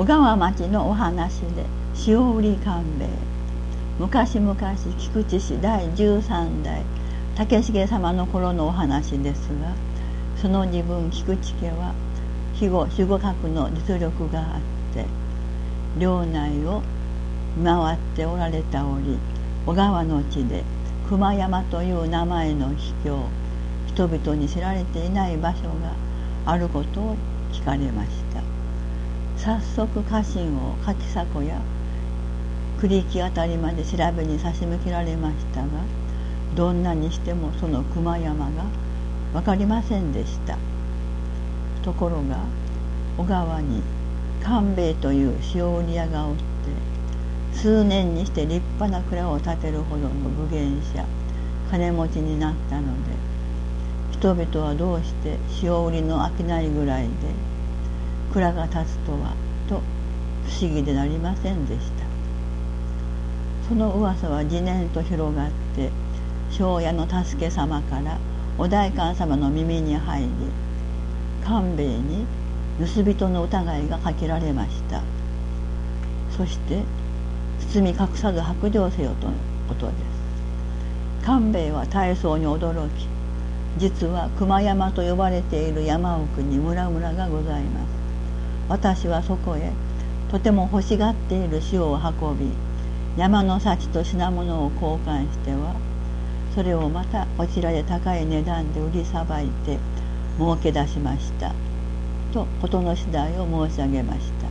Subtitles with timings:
[0.00, 1.66] 小川町のお話で
[2.06, 3.08] 塩売り勘兵衛。
[3.98, 4.56] 昔々
[4.98, 6.82] 菊池市第13代
[7.36, 9.74] 竹重様の頃のお話ですが
[10.40, 11.92] その自分菊池家は
[12.54, 14.60] 肥後守護閣の実力があっ
[14.94, 15.04] て
[15.98, 16.80] 領内を
[17.58, 19.18] 見回っておられた折
[19.66, 20.64] 小川の地で
[21.10, 23.24] 熊山という名前の秘境
[23.88, 25.92] 人々に知られていない場所が
[26.46, 27.16] あることを
[27.52, 28.29] 聞かれました。
[29.42, 31.58] 早速家臣を柿迫や
[32.78, 35.68] 栗木あたりまで調べに差し向けられましたが
[36.54, 38.64] どんなにしてもその熊山が
[39.32, 40.58] 分かりませんでした。
[41.82, 42.44] ところが
[43.16, 43.82] 小川に
[44.42, 46.42] 官兵衛という塩売り屋がおって
[47.54, 51.04] 数年にして立派な蔵を建てるほどの武芸者
[51.70, 53.12] 金持ちになったので
[54.12, 57.10] 人々はどうして塩売りの商いぐらいで
[58.32, 59.34] 蔵が建つとは
[59.68, 59.80] と
[60.46, 62.04] 不思議でなりませんでした。
[63.68, 65.90] その噂は次年と広がって
[66.50, 68.18] 庄屋の助け様から
[68.58, 70.28] お代官様の耳に入り
[71.44, 72.26] 官兵衛に
[72.78, 75.02] 盗人の疑いがかけられました。
[76.36, 76.82] そして
[77.72, 79.34] 包み隠さず白状せよとの
[79.68, 79.96] ことです。
[81.24, 83.06] 官兵衛は大層に驚き
[83.78, 87.99] 実は熊山と呼ばれている山奥に村々がございます。
[88.70, 89.72] 私はそこへ
[90.30, 92.46] とても欲しがっている塩を運び
[93.18, 95.74] 山の幸と品物を交換しては
[96.54, 99.78] それをまたこちらで高い値段で売りさばいて
[100.38, 101.52] 儲け出しました
[102.32, 104.48] と事の次第を申し上げました。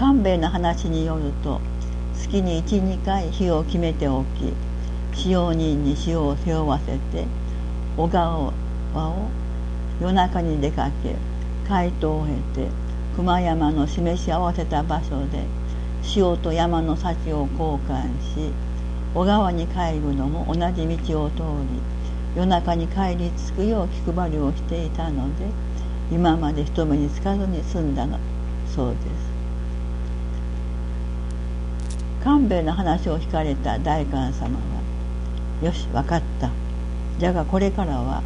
[0.00, 1.60] 官兵衛の話によると
[2.14, 4.52] 月に12回日を決めておき
[5.12, 7.26] 使用人に塩を背負わせて
[7.96, 8.52] 小川を
[10.00, 11.14] 夜中に出かけ
[11.70, 12.68] 街灯を経て
[13.14, 15.44] 熊山の示し合わせた場所で
[16.16, 18.52] 塩と山の幸を交換し
[19.14, 21.80] 小川に帰るのも同じ道を通り
[22.34, 25.44] 夜中に帰り着くよう気配りをしていたので
[26.10, 28.18] 今まで人目につかずに済んだの
[28.74, 29.30] そうです。
[32.24, 34.60] 官兵衛の話を聞かれた代官様は
[35.62, 36.50] 「よし分かった。
[37.18, 38.22] じゃがこれからは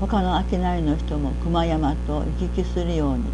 [0.00, 3.24] 他の商いの人も熊山と行き来するように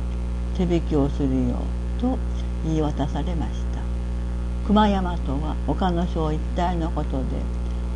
[0.56, 1.56] 手引きをするよ
[1.98, 2.18] う」と
[2.64, 3.80] 言い渡されました。
[4.66, 7.24] 熊山とは他の省一帯のことで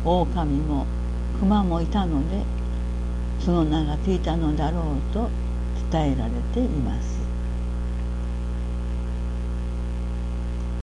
[0.05, 0.85] 狼も
[1.39, 2.43] 熊もいたので
[3.39, 5.29] その名がついたのだろうと
[5.91, 7.28] 伝えられています。